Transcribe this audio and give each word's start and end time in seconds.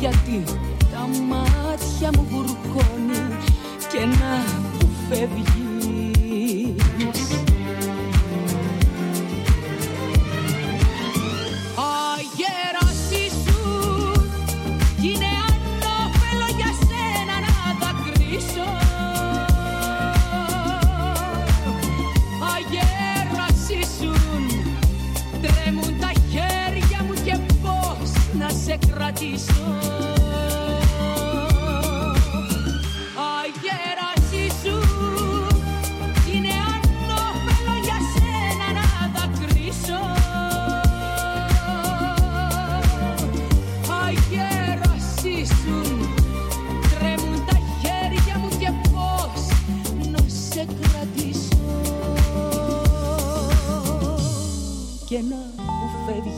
γιατί 0.00 0.42
τα 0.92 1.08
μάτια 1.28 2.10
μου 2.14 2.26
βουρκώνει 2.30 3.36
και 3.92 3.98
να 3.98 4.44
μου 4.72 4.88
φεύγεις. 5.08 5.58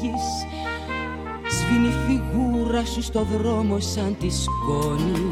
φύγεις. 0.00 0.46
Σβήνει 1.48 1.92
φιγούρα 2.06 2.84
σου 2.84 3.02
στο 3.02 3.26
δρόμο 3.32 3.80
σαν 3.80 4.16
τη 4.20 4.30
σκόνη. 4.30 5.29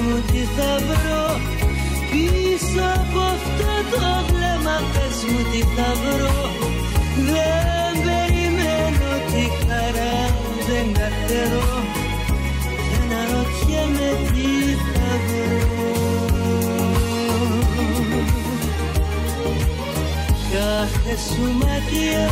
Μου 0.00 0.16
τι 0.30 0.42
θα 0.56 0.72
βρω 0.88 1.24
πίσω 2.10 2.84
από 3.00 3.20
αυτό 3.34 3.72
το 3.92 4.32
βλέμμα 4.32 4.76
Πες 4.92 5.16
μου 5.30 5.40
τι 5.50 5.60
θα 5.74 5.88
βρω. 6.02 6.40
Δεν 7.30 7.92
περιμένω 8.06 9.10
τη 9.32 9.44
χαρά 9.66 10.18
δεν 10.66 10.86
καθερώ. 10.98 11.72
Και 12.88 12.98
να 13.10 13.20
ρωτιέμαι 13.32 14.10
τι 14.32 14.50
θα 14.88 15.10
βρω. 15.26 15.80
Κάθε 20.52 21.14
σου 21.26 21.44
ματιά 21.60 22.30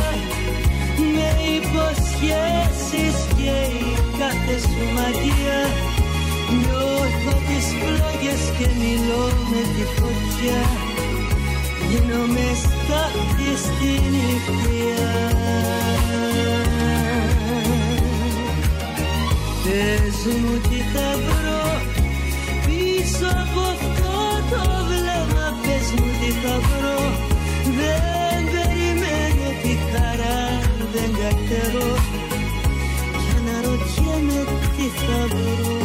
με 1.13 1.29
υποσχέσεις 1.55 3.17
και 3.37 3.55
η 3.85 3.93
κάθε 4.19 4.57
σου 4.67 4.83
ματιά 4.95 5.90
Νιώθω 6.59 7.33
τις 7.47 7.65
φλόγες 7.79 8.43
και 8.57 8.67
μιλώ 8.81 9.25
με 9.51 9.61
τη 9.73 9.83
φωτιά. 9.97 10.61
Γίνομαι 11.89 12.47
στάχτη 12.63 13.49
στη 13.65 13.91
νυχτιά. 14.11 15.11
Πες 19.63 20.17
μου 20.41 20.53
τι 20.69 20.79
θα 20.93 21.09
βρω 21.25 21.65
πίσω 22.65 23.27
από 23.43 23.61
αυτό 23.73 24.15
το 24.51 24.61
βλέμμα. 24.89 25.45
Πες 25.61 25.87
μου 25.95 26.07
τι 26.19 26.31
θα 26.41 26.55
βρω. 26.69 26.99
Δεν 27.77 28.41
περιμένω 28.53 29.47
τη 29.63 29.73
χαρά 29.89 30.41
δεν 30.93 31.09
καρτερώ 31.19 31.91
για 33.23 33.37
να 33.45 33.55
ρωτιέμαι 33.67 34.41
τι 34.75 34.85
θα 34.99 35.19
βρω 35.35 35.80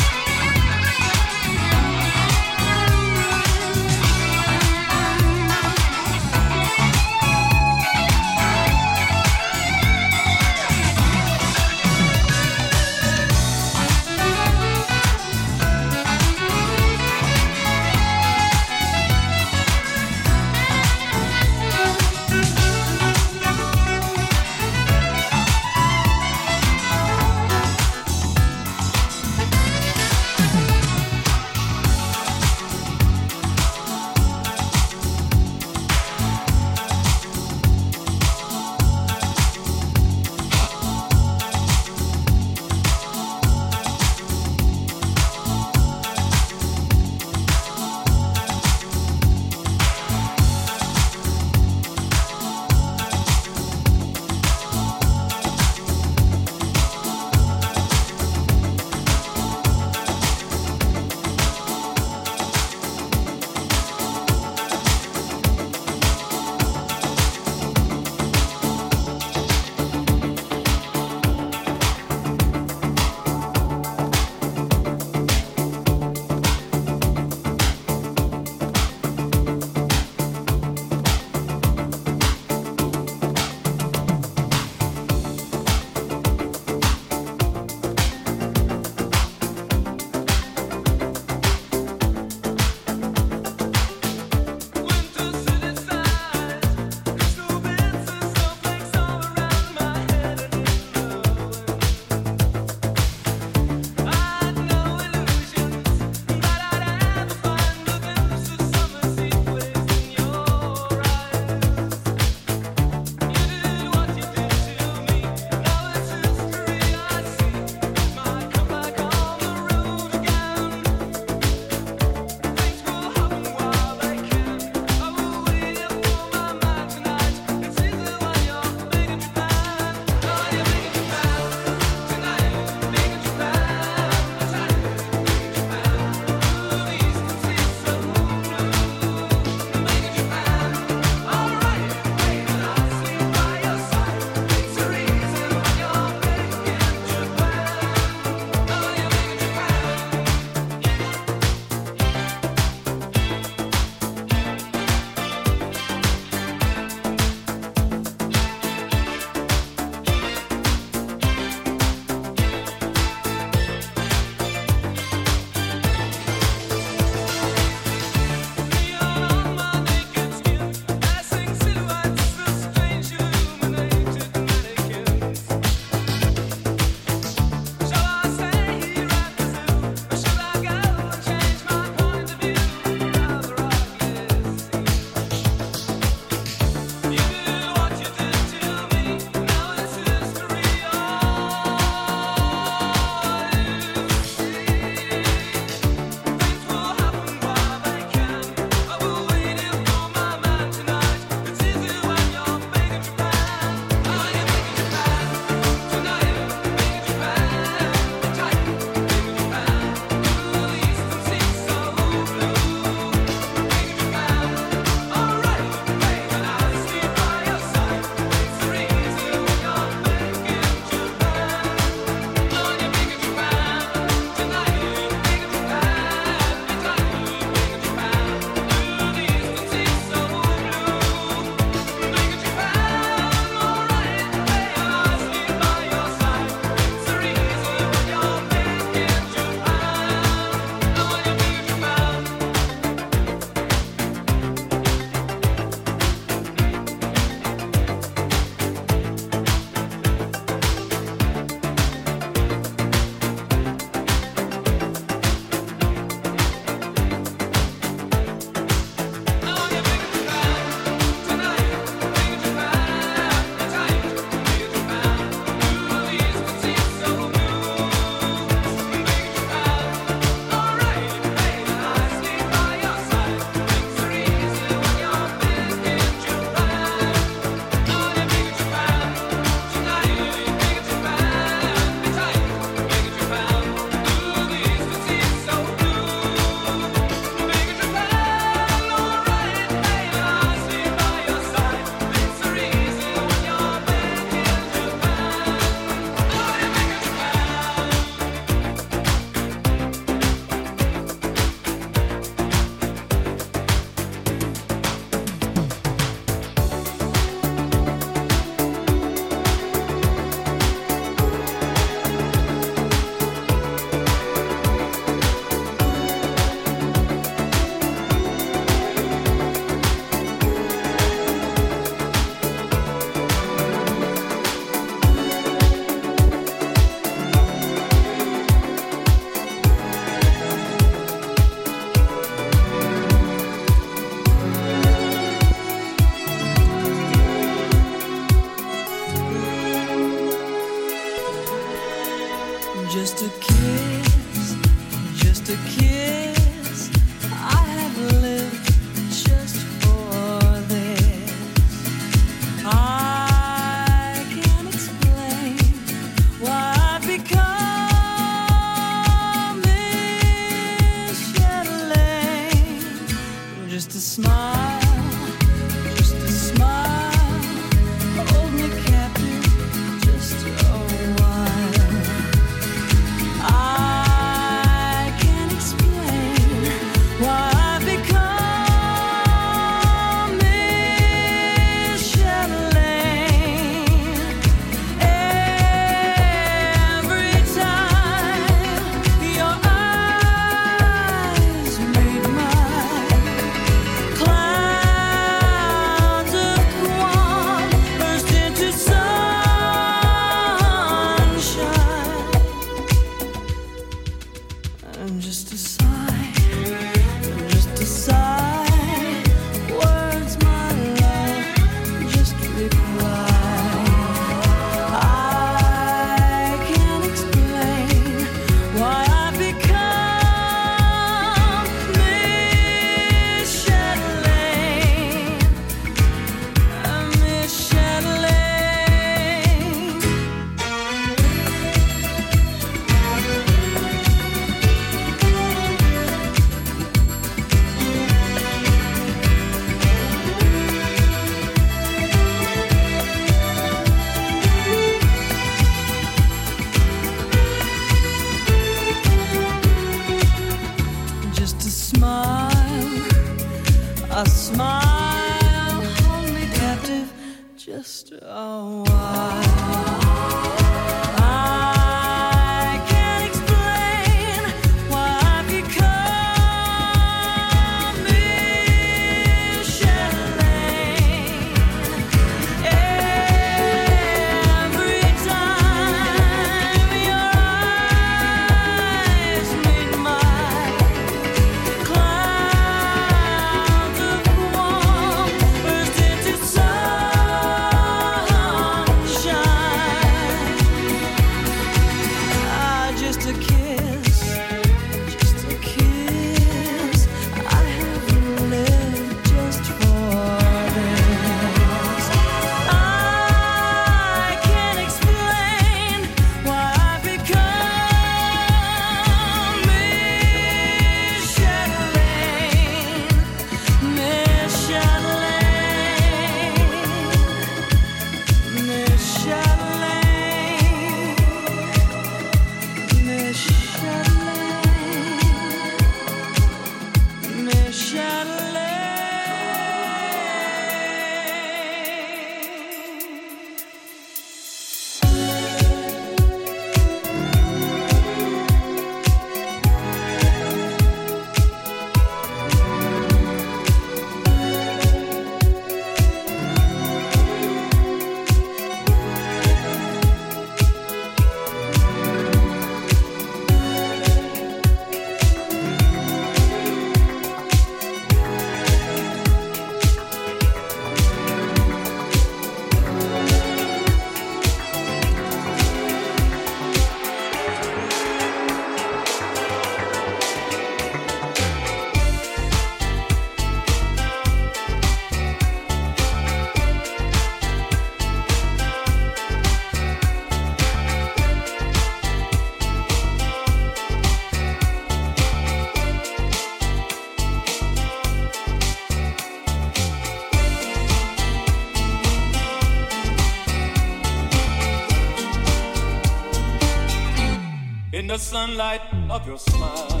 the 598.10 598.18
sunlight 598.18 598.80
of 599.08 599.24
your 599.24 599.38
smile, 599.38 600.00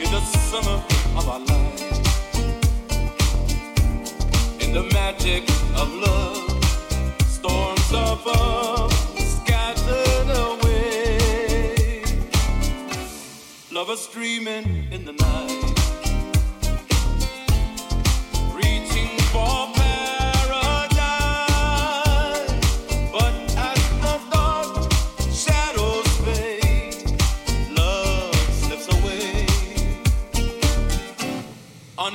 in 0.00 0.10
the 0.10 0.20
summer 0.50 0.82
of 1.16 1.28
our 1.28 1.38
life, 1.38 1.82
in 4.60 4.72
the 4.72 4.82
magic 4.92 5.44
of 5.76 5.94
love, 5.94 6.64
storms 7.28 7.88
above 7.92 8.92
scattered 9.16 10.30
away, 10.44 12.02
lovers 13.70 14.08
dreaming 14.08 14.88
in 14.90 15.04
the 15.04 15.12
night. 15.12 15.63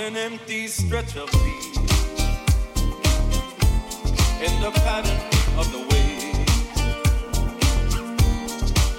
An 0.09 0.17
empty 0.17 0.65
stretch 0.65 1.15
of 1.17 1.31
beach 1.31 1.77
in 4.41 4.59
the 4.59 4.71
pattern 4.73 5.19
of 5.55 5.71
the 5.71 5.77
waves, 5.91 6.51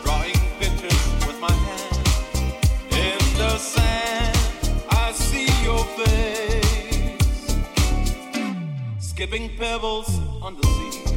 drawing 0.04 0.38
pictures 0.60 1.26
with 1.26 1.40
my 1.40 1.50
hand. 1.50 1.96
In 2.92 3.18
the 3.36 3.58
sand, 3.58 4.38
I 4.88 5.10
see 5.10 5.48
your 5.64 5.84
face. 5.98 7.56
Skipping 9.00 9.50
pebbles 9.56 10.16
on 10.40 10.54
the 10.60 10.62
sea. 10.62 11.09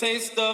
taste 0.00 0.34
the 0.34 0.49